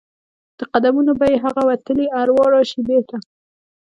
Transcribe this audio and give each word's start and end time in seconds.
د 0.57 0.59
قدمونو 0.71 1.11
به 1.19 1.25
یې 1.31 1.37
هغه 1.45 1.61
وتلي 1.69 2.05
اروا 2.21 2.45
راشي 2.53 2.81
بیرته؟ 2.87 3.15